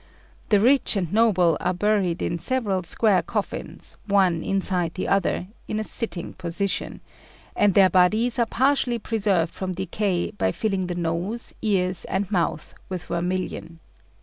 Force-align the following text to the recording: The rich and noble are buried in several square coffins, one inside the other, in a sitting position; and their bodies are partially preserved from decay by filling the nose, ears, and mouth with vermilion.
The 0.49 0.59
rich 0.59 0.95
and 0.95 1.13
noble 1.13 1.59
are 1.61 1.75
buried 1.75 2.23
in 2.23 2.39
several 2.39 2.81
square 2.81 3.21
coffins, 3.21 3.97
one 4.07 4.41
inside 4.41 4.95
the 4.95 5.07
other, 5.07 5.45
in 5.67 5.79
a 5.79 5.83
sitting 5.83 6.33
position; 6.33 7.01
and 7.55 7.75
their 7.75 7.87
bodies 7.87 8.39
are 8.39 8.47
partially 8.47 8.97
preserved 8.97 9.53
from 9.53 9.73
decay 9.75 10.31
by 10.31 10.53
filling 10.53 10.87
the 10.87 10.95
nose, 10.95 11.53
ears, 11.61 12.05
and 12.05 12.31
mouth 12.31 12.73
with 12.89 13.03
vermilion. 13.03 13.77